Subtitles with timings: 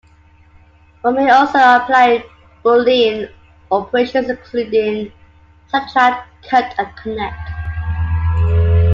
[1.03, 2.25] One may also apply
[2.65, 3.31] boolean
[3.69, 5.13] operations, including
[5.69, 7.49] subtract, cut and connect.